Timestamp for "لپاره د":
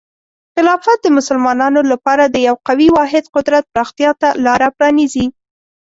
1.91-2.35